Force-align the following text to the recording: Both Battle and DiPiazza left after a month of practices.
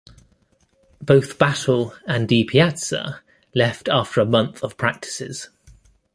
Both 0.99 1.37
Battle 1.37 1.93
and 2.07 2.27
DiPiazza 2.27 3.19
left 3.53 3.87
after 3.87 4.19
a 4.19 4.25
month 4.25 4.63
of 4.63 4.75
practices. 4.75 5.51